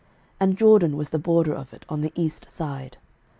[0.01, 0.09] 06:018:020
[0.49, 2.97] And Jordan was the border of it on the east side.